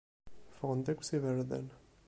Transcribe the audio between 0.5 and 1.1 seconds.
Ffɣen-d akk s